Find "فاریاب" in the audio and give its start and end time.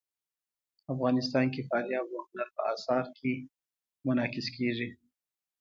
1.69-2.05